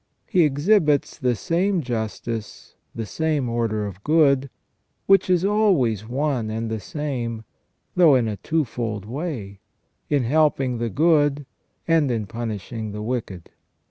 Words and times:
He 0.25 0.41
exhibits 0.45 1.19
the 1.19 1.35
same 1.35 1.79
justice, 1.81 2.73
the 2.95 3.05
same 3.05 3.47
order 3.47 3.85
of 3.85 4.03
good, 4.03 4.49
which 5.05 5.29
is 5.29 5.45
always 5.45 6.07
one 6.07 6.49
and 6.49 6.71
the 6.71 6.79
same, 6.79 7.43
though 7.95 8.15
in 8.15 8.27
a 8.27 8.37
twofold 8.37 9.05
way, 9.05 9.59
in 10.09 10.23
helping 10.23 10.79
the 10.79 10.89
good 10.89 11.45
and 11.87 12.09
in 12.09 12.25
punishing 12.25 12.93
the 12.93 13.03
wicked. 13.03 13.51